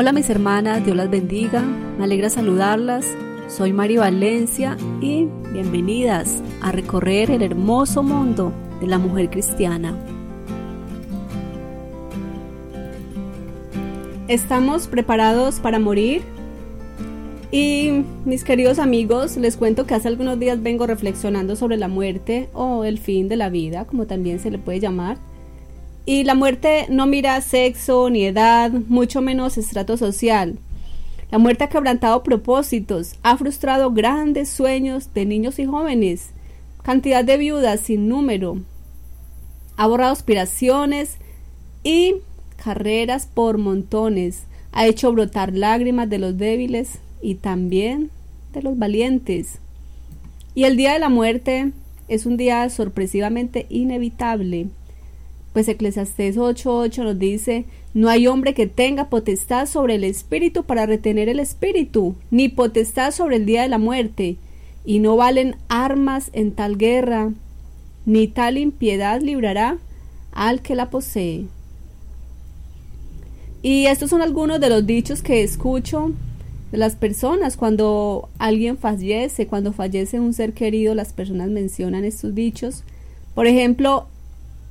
Hola 0.00 0.14
mis 0.14 0.30
hermanas, 0.30 0.82
Dios 0.82 0.96
las 0.96 1.10
bendiga, 1.10 1.60
me 1.60 2.04
alegra 2.04 2.30
saludarlas. 2.30 3.04
Soy 3.48 3.74
Mari 3.74 3.98
Valencia 3.98 4.78
y 5.02 5.28
bienvenidas 5.52 6.42
a 6.62 6.72
recorrer 6.72 7.30
el 7.30 7.42
hermoso 7.42 8.02
mundo 8.02 8.50
de 8.80 8.86
la 8.86 8.96
mujer 8.96 9.28
cristiana. 9.28 9.94
¿Estamos 14.26 14.86
preparados 14.88 15.60
para 15.60 15.78
morir? 15.78 16.22
Y 17.52 18.06
mis 18.24 18.42
queridos 18.42 18.78
amigos, 18.78 19.36
les 19.36 19.58
cuento 19.58 19.84
que 19.84 19.92
hace 19.92 20.08
algunos 20.08 20.38
días 20.38 20.62
vengo 20.62 20.86
reflexionando 20.86 21.56
sobre 21.56 21.76
la 21.76 21.88
muerte 21.88 22.48
o 22.54 22.84
el 22.84 22.98
fin 22.98 23.28
de 23.28 23.36
la 23.36 23.50
vida, 23.50 23.84
como 23.84 24.06
también 24.06 24.40
se 24.40 24.50
le 24.50 24.56
puede 24.56 24.80
llamar. 24.80 25.18
Y 26.10 26.24
la 26.24 26.34
muerte 26.34 26.86
no 26.88 27.06
mira 27.06 27.40
sexo 27.40 28.10
ni 28.10 28.24
edad, 28.24 28.72
mucho 28.72 29.20
menos 29.20 29.56
estrato 29.56 29.96
social. 29.96 30.58
La 31.30 31.38
muerte 31.38 31.62
ha 31.62 31.68
quebrantado 31.68 32.24
propósitos, 32.24 33.14
ha 33.22 33.36
frustrado 33.36 33.92
grandes 33.92 34.48
sueños 34.48 35.14
de 35.14 35.24
niños 35.24 35.60
y 35.60 35.66
jóvenes, 35.66 36.30
cantidad 36.82 37.24
de 37.24 37.36
viudas 37.36 37.78
sin 37.82 38.08
número, 38.08 38.58
ha 39.76 39.86
borrado 39.86 40.10
aspiraciones 40.10 41.18
y 41.84 42.16
carreras 42.56 43.28
por 43.32 43.58
montones, 43.58 44.46
ha 44.72 44.88
hecho 44.88 45.12
brotar 45.12 45.54
lágrimas 45.54 46.10
de 46.10 46.18
los 46.18 46.36
débiles 46.36 46.98
y 47.22 47.36
también 47.36 48.10
de 48.52 48.62
los 48.62 48.76
valientes. 48.76 49.60
Y 50.56 50.64
el 50.64 50.76
día 50.76 50.92
de 50.92 50.98
la 50.98 51.08
muerte 51.08 51.70
es 52.08 52.26
un 52.26 52.36
día 52.36 52.68
sorpresivamente 52.68 53.66
inevitable 53.68 54.70
pues 55.52 55.68
Eclesiastés 55.68 56.36
8:8 56.36 57.02
nos 57.02 57.18
dice, 57.18 57.64
no 57.92 58.08
hay 58.08 58.26
hombre 58.26 58.54
que 58.54 58.66
tenga 58.66 59.08
potestad 59.08 59.66
sobre 59.66 59.96
el 59.96 60.04
espíritu 60.04 60.64
para 60.64 60.86
retener 60.86 61.28
el 61.28 61.40
espíritu, 61.40 62.14
ni 62.30 62.48
potestad 62.48 63.10
sobre 63.10 63.36
el 63.36 63.46
día 63.46 63.62
de 63.62 63.68
la 63.68 63.78
muerte, 63.78 64.36
y 64.84 65.00
no 65.00 65.16
valen 65.16 65.56
armas 65.68 66.30
en 66.32 66.52
tal 66.52 66.78
guerra, 66.78 67.32
ni 68.06 68.28
tal 68.28 68.58
impiedad 68.58 69.20
librará 69.20 69.78
al 70.32 70.62
que 70.62 70.74
la 70.74 70.90
posee. 70.90 71.46
Y 73.62 73.86
estos 73.86 74.10
son 74.10 74.22
algunos 74.22 74.60
de 74.60 74.70
los 74.70 74.86
dichos 74.86 75.20
que 75.20 75.42
escucho 75.42 76.12
de 76.72 76.78
las 76.78 76.96
personas 76.96 77.56
cuando 77.56 78.28
alguien 78.38 78.78
fallece, 78.78 79.46
cuando 79.46 79.72
fallece 79.72 80.20
un 80.20 80.32
ser 80.32 80.54
querido, 80.54 80.94
las 80.94 81.12
personas 81.12 81.50
mencionan 81.50 82.04
estos 82.04 82.34
dichos. 82.34 82.84
Por 83.34 83.46
ejemplo, 83.46 84.06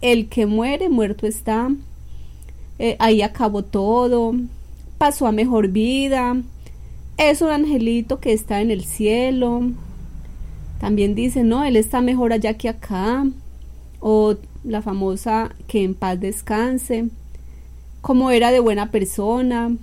el 0.00 0.28
que 0.28 0.46
muere, 0.46 0.88
muerto 0.88 1.26
está, 1.26 1.70
eh, 2.78 2.96
ahí 2.98 3.22
acabó 3.22 3.64
todo, 3.64 4.34
pasó 4.98 5.26
a 5.26 5.32
mejor 5.32 5.68
vida, 5.68 6.36
es 7.16 7.42
un 7.42 7.50
angelito 7.50 8.18
que 8.18 8.32
está 8.32 8.60
en 8.60 8.70
el 8.70 8.84
cielo. 8.84 9.70
También 10.80 11.14
dice, 11.14 11.44
no, 11.44 11.64
él 11.64 11.76
está 11.76 12.00
mejor 12.00 12.32
allá 12.32 12.54
que 12.54 12.68
acá. 12.68 13.24
O 14.00 14.34
la 14.64 14.82
famosa 14.82 15.54
que 15.68 15.84
en 15.84 15.94
paz 15.94 16.20
descanse, 16.20 17.08
como 18.00 18.30
era 18.30 18.50
de 18.50 18.60
buena 18.60 18.90
persona. 18.90 19.76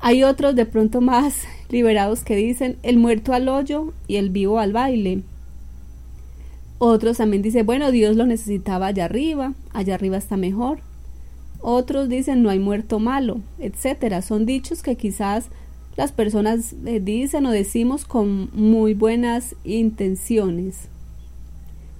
Hay 0.00 0.22
otros 0.22 0.54
de 0.54 0.66
pronto 0.66 1.00
más 1.00 1.44
liberados 1.68 2.22
que 2.22 2.36
dicen, 2.36 2.76
el 2.82 2.98
muerto 2.98 3.32
al 3.32 3.48
hoyo 3.48 3.92
y 4.06 4.16
el 4.16 4.30
vivo 4.30 4.58
al 4.58 4.72
baile. 4.72 5.22
Otros 6.78 7.18
también 7.18 7.42
dicen, 7.42 7.66
bueno, 7.66 7.90
Dios 7.90 8.16
lo 8.16 8.26
necesitaba 8.26 8.88
allá 8.88 9.04
arriba, 9.04 9.54
allá 9.72 9.94
arriba 9.94 10.16
está 10.16 10.36
mejor. 10.36 10.78
Otros 11.60 12.08
dicen, 12.08 12.42
no 12.42 12.50
hay 12.50 12.58
muerto 12.58 12.98
malo, 12.98 13.40
etcétera. 13.58 14.22
Son 14.22 14.44
dichos 14.44 14.82
que 14.82 14.96
quizás 14.96 15.48
las 15.96 16.12
personas 16.12 16.74
eh, 16.84 17.00
dicen 17.00 17.46
o 17.46 17.50
decimos 17.50 18.04
con 18.04 18.50
muy 18.52 18.94
buenas 18.94 19.54
intenciones. 19.64 20.88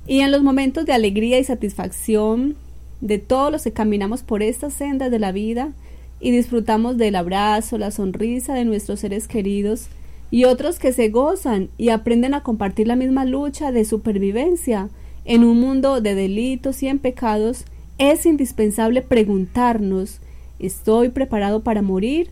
Y 0.07 0.21
en 0.21 0.33
los 0.33 0.43
momentos 0.43 0.85
de 0.85 0.93
alegría 0.93 1.39
y 1.39 1.45
satisfacción 1.45 2.57
de 3.01 3.19
todos 3.19 3.51
los 3.53 3.65
que 3.65 3.73
caminamos 3.73 4.23
por 4.23 4.43
estas 4.43 4.75
sendas 4.75 5.11
de 5.11 5.19
la 5.19 5.33
vida 5.33 5.73
y 6.21 6.31
disfrutamos 6.31 6.97
del 6.97 7.17
abrazo, 7.17 7.79
la 7.79 7.91
sonrisa 7.91 8.55
de 8.55 8.65
nuestros 8.65 9.01
seres 9.01 9.29
queridos, 9.29 9.89
y 10.35 10.47
otros 10.47 10.81
que 10.81 10.93
se 10.93 11.11
gozan 11.11 11.69
y 11.79 11.91
aprenden 11.91 12.35
a 12.35 12.43
compartir 12.43 12.89
la 12.89 12.97
misma 12.97 13.25
lucha 13.25 13.71
de 13.71 13.85
supervivencia 13.85 14.89
en 15.25 15.45
un 15.45 15.61
mundo 15.61 16.01
de 16.01 16.17
delitos 16.17 16.83
y 16.83 16.89
en 16.89 16.99
pecados, 16.99 17.67
es 17.99 18.27
indispensable 18.27 19.01
preguntarnos 19.01 20.19
¿Estoy 20.59 21.11
preparado 21.11 21.63
para 21.63 21.83
morir? 21.83 22.31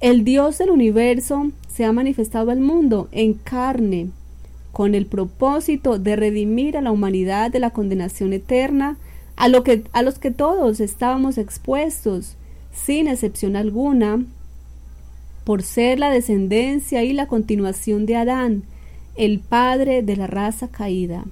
El 0.00 0.22
Dios 0.22 0.58
del 0.58 0.68
universo 0.68 1.50
se 1.66 1.86
ha 1.86 1.92
manifestado 1.92 2.50
al 2.50 2.60
mundo 2.60 3.08
en 3.10 3.32
carne, 3.32 4.10
con 4.70 4.94
el 4.94 5.06
propósito 5.06 5.98
de 5.98 6.14
redimir 6.14 6.76
a 6.76 6.82
la 6.82 6.92
humanidad 6.92 7.50
de 7.50 7.60
la 7.60 7.70
condenación 7.70 8.34
eterna 8.34 8.98
a, 9.36 9.48
lo 9.48 9.62
que, 9.62 9.82
a 9.94 10.02
los 10.02 10.18
que 10.18 10.30
todos 10.30 10.80
estábamos 10.80 11.38
expuestos, 11.38 12.36
sin 12.70 13.08
excepción 13.08 13.56
alguna, 13.56 14.26
por 15.48 15.62
ser 15.62 15.98
la 15.98 16.10
descendencia 16.10 17.04
y 17.04 17.14
la 17.14 17.26
continuación 17.26 18.04
de 18.04 18.16
Adán, 18.16 18.64
el 19.16 19.38
padre 19.38 20.02
de 20.02 20.14
la 20.14 20.26
raza 20.26 20.68
caída. 20.68 21.24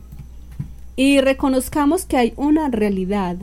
Y 0.96 1.20
reconozcamos 1.20 2.06
que 2.06 2.16
hay 2.16 2.32
una 2.38 2.70
realidad. 2.70 3.36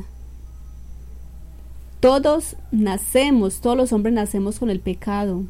Todos 2.00 2.56
nacemos, 2.72 3.62
todos 3.62 3.78
los 3.78 3.94
hombres 3.94 4.16
nacemos 4.16 4.58
con 4.58 4.72
el 4.72 4.80
pecado. 4.80 5.44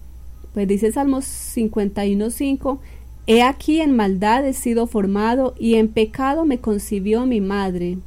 Pues 0.54 0.68
dice 0.68 0.92
Salmos 0.92 1.24
51.5, 1.24 2.80
He 3.26 3.44
aquí 3.44 3.80
en 3.80 3.96
maldad 3.96 4.46
he 4.46 4.52
sido 4.52 4.88
formado 4.88 5.56
y 5.58 5.76
en 5.76 5.88
pecado 5.88 6.44
me 6.44 6.60
concibió 6.60 7.26
mi 7.26 7.40
madre. 7.40 7.98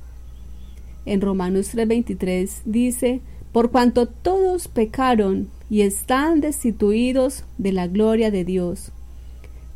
En 1.07 1.23
Romanos 1.23 1.75
3:23 1.75 2.61
dice, 2.67 3.23
Por 3.53 3.71
cuanto 3.71 4.05
todos 4.05 4.69
pecaron 4.69 5.56
y 5.69 5.83
están 5.83 6.41
destituidos 6.41 7.45
de 7.59 7.73
la 7.73 7.87
gloria 7.87 8.31
de 8.31 8.45
Dios. 8.45 8.93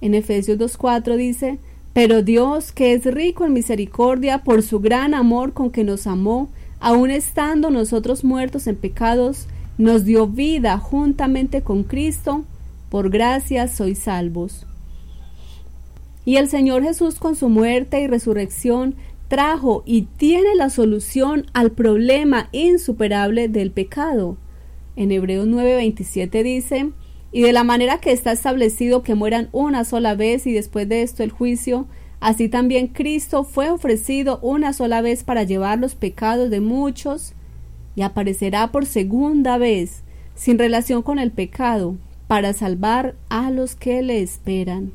En 0.00 0.14
Efesios 0.14 0.58
2.4 0.58 1.16
dice, 1.16 1.58
pero 1.92 2.22
Dios, 2.22 2.72
que 2.72 2.94
es 2.94 3.04
rico 3.04 3.44
en 3.44 3.52
misericordia 3.52 4.44
por 4.44 4.62
su 4.62 4.80
gran 4.80 5.14
amor 5.14 5.52
con 5.52 5.70
que 5.70 5.84
nos 5.84 6.06
amó, 6.06 6.48
aun 6.78 7.10
estando 7.10 7.70
nosotros 7.70 8.24
muertos 8.24 8.66
en 8.66 8.76
pecados, 8.76 9.48
nos 9.76 10.04
dio 10.04 10.26
vida 10.26 10.78
juntamente 10.78 11.62
con 11.62 11.82
Cristo, 11.82 12.44
por 12.90 13.10
gracia 13.10 13.66
sois 13.66 13.98
salvos. 13.98 14.66
Y 16.24 16.36
el 16.36 16.48
Señor 16.48 16.82
Jesús 16.82 17.16
con 17.16 17.34
su 17.34 17.48
muerte 17.48 18.00
y 18.00 18.06
resurrección 18.06 18.94
trajo 19.28 19.82
y 19.86 20.02
tiene 20.02 20.54
la 20.54 20.70
solución 20.70 21.46
al 21.54 21.72
problema 21.72 22.48
insuperable 22.52 23.48
del 23.48 23.70
pecado. 23.70 24.36
En 24.96 25.12
Hebreos 25.12 25.46
9:27 25.46 26.42
dice, 26.42 26.90
y 27.32 27.42
de 27.42 27.52
la 27.52 27.64
manera 27.64 27.98
que 27.98 28.12
está 28.12 28.32
establecido 28.32 29.02
que 29.02 29.14
mueran 29.14 29.48
una 29.52 29.84
sola 29.84 30.14
vez 30.14 30.46
y 30.46 30.52
después 30.52 30.88
de 30.88 31.02
esto 31.02 31.22
el 31.22 31.30
juicio, 31.30 31.86
así 32.18 32.48
también 32.48 32.88
Cristo 32.88 33.44
fue 33.44 33.70
ofrecido 33.70 34.40
una 34.42 34.72
sola 34.72 35.00
vez 35.00 35.22
para 35.22 35.44
llevar 35.44 35.78
los 35.78 35.94
pecados 35.94 36.50
de 36.50 36.60
muchos 36.60 37.34
y 37.94 38.02
aparecerá 38.02 38.72
por 38.72 38.86
segunda 38.86 39.58
vez, 39.58 40.02
sin 40.34 40.58
relación 40.58 41.02
con 41.02 41.18
el 41.18 41.30
pecado, 41.30 41.96
para 42.26 42.52
salvar 42.52 43.16
a 43.28 43.50
los 43.50 43.74
que 43.74 44.02
le 44.02 44.22
esperan. 44.22 44.92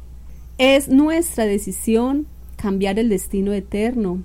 Es 0.57 0.87
nuestra 0.87 1.45
decisión 1.45 2.27
cambiar 2.55 2.97
el 2.99 3.09
destino 3.09 3.53
eterno, 3.53 4.23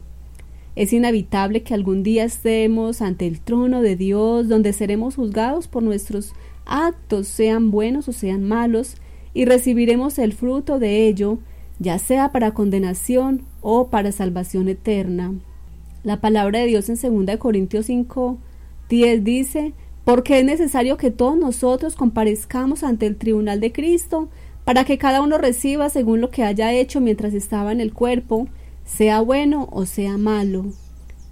es 0.81 0.95
inevitable 0.95 1.63
que 1.63 1.75
algún 1.75 2.03
día 2.03 2.25
estemos 2.25 3.03
ante 3.03 3.27
el 3.27 3.43
trono 3.43 3.83
de 3.83 3.97
Dios, 3.97 4.49
donde 4.49 4.72
seremos 4.72 5.16
juzgados 5.16 5.69
por 5.69 5.83
nuestros 5.83 6.33
actos, 6.65 7.28
sean 7.28 7.71
buenos 7.71 8.09
o 8.09 8.13
sean 8.13 8.49
malos, 8.49 8.97
y 9.34 9.45
recibiremos 9.45 10.19
el 10.19 10.33
fruto 10.33 10.78
de 10.78 11.07
ello, 11.07 11.37
ya 11.78 11.99
sea 11.99 12.33
para 12.33 12.54
condenación 12.54 13.43
o 13.60 13.89
para 13.89 14.10
salvación 14.10 14.71
eterna. 14.71 15.34
La 16.03 16.22
palabra 16.22 16.60
de 16.60 16.69
Dios 16.69 16.89
en 16.89 17.27
2 17.27 17.37
Corintios 17.37 17.84
5, 17.84 18.39
10 18.89 19.22
dice, 19.22 19.75
porque 20.07 20.39
es 20.39 20.47
necesario 20.47 20.97
que 20.97 21.10
todos 21.10 21.37
nosotros 21.37 21.95
comparezcamos 21.95 22.84
ante 22.84 23.04
el 23.04 23.16
tribunal 23.16 23.60
de 23.60 23.71
Cristo, 23.71 24.31
para 24.65 24.84
que 24.84 24.97
cada 24.97 25.21
uno 25.21 25.37
reciba 25.37 25.91
según 25.91 26.22
lo 26.22 26.31
que 26.31 26.43
haya 26.43 26.72
hecho 26.72 27.03
mientras 27.03 27.34
estaba 27.34 27.71
en 27.71 27.83
el 27.83 27.93
cuerpo, 27.93 28.49
sea 28.95 29.21
bueno 29.21 29.69
o 29.71 29.87
sea 29.87 30.19
malo. 30.19 30.66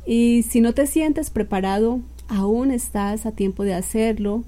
Y 0.06 0.42
si 0.48 0.60
no 0.60 0.72
te 0.72 0.86
sientes 0.86 1.30
preparado, 1.30 2.00
aún 2.28 2.70
estás 2.70 3.26
a 3.26 3.32
tiempo 3.32 3.64
de 3.64 3.74
hacerlo. 3.74 4.44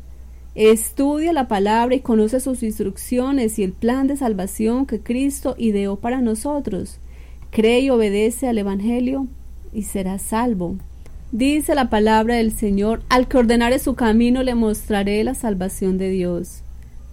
Estudia 0.54 1.32
la 1.32 1.48
palabra 1.48 1.94
y 1.94 2.00
conoce 2.00 2.40
sus 2.40 2.62
instrucciones 2.62 3.58
y 3.58 3.64
el 3.64 3.72
plan 3.72 4.06
de 4.06 4.16
salvación 4.16 4.86
que 4.86 5.00
Cristo 5.00 5.54
ideó 5.58 5.96
para 5.96 6.20
nosotros. 6.20 6.98
Cree 7.50 7.80
y 7.80 7.90
obedece 7.90 8.48
al 8.48 8.58
Evangelio 8.58 9.26
y 9.72 9.82
serás 9.82 10.22
salvo. 10.22 10.76
Dice 11.32 11.74
la 11.74 11.90
palabra 11.90 12.36
del 12.36 12.52
Señor, 12.52 13.02
al 13.08 13.28
que 13.28 13.38
ordenare 13.38 13.78
su 13.78 13.94
camino 13.94 14.42
le 14.42 14.54
mostraré 14.54 15.22
la 15.24 15.34
salvación 15.34 15.98
de 15.98 16.10
Dios. 16.10 16.62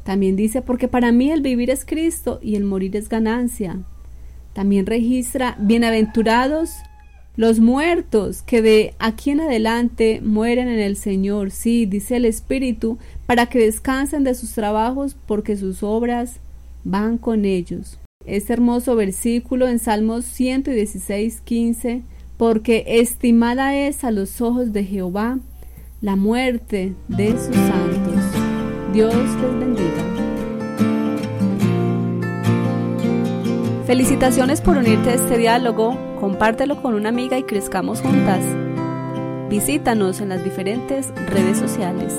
También 0.04 0.36
dice, 0.36 0.62
porque 0.62 0.88
para 0.88 1.12
mí 1.12 1.32
el 1.32 1.42
vivir 1.42 1.70
es 1.70 1.86
Cristo 1.86 2.40
y 2.42 2.56
el 2.56 2.64
morir 2.64 2.96
es 2.96 3.10
ganancia. 3.10 3.84
También 4.58 4.88
registra, 4.88 5.56
bienaventurados 5.60 6.72
los 7.36 7.60
muertos 7.60 8.42
que 8.42 8.64
de 8.64 8.96
aquí 8.98 9.30
en 9.30 9.42
adelante 9.42 10.20
mueren 10.24 10.68
en 10.68 10.80
el 10.80 10.96
Señor. 10.98 11.52
Sí, 11.52 11.86
dice 11.86 12.16
el 12.16 12.26
Espíritu, 12.26 12.98
para 13.28 13.46
que 13.46 13.60
descansen 13.60 14.24
de 14.24 14.34
sus 14.34 14.54
trabajos 14.54 15.16
porque 15.28 15.58
sus 15.58 15.84
obras 15.84 16.38
van 16.84 17.20
con 17.20 17.46
ellos. 17.46 18.00
Este 18.26 18.52
hermoso 18.52 18.96
versículo 18.96 19.68
en 19.68 19.78
Salmos 19.78 20.26
116, 20.26 21.42
15 21.42 22.02
porque 22.38 22.84
estimada 22.88 23.76
es 23.76 24.04
a 24.04 24.10
los 24.10 24.42
ojos 24.42 24.74
de 24.74 24.86
Jehová 24.86 25.38
la 26.02 26.16
muerte 26.16 26.96
de 27.10 27.30
sus 27.34 27.56
santos. 27.56 28.24
Dios 28.92 29.14
les 29.14 29.60
bendiga. 29.60 30.17
Felicitaciones 33.88 34.60
por 34.60 34.76
unirte 34.76 35.12
a 35.12 35.14
este 35.14 35.38
diálogo, 35.38 35.98
compártelo 36.20 36.82
con 36.82 36.94
una 36.94 37.08
amiga 37.08 37.38
y 37.38 37.44
crezcamos 37.44 38.02
juntas. 38.02 38.42
Visítanos 39.50 40.20
en 40.20 40.28
las 40.28 40.44
diferentes 40.44 41.14
redes 41.30 41.58
sociales. 41.58 42.14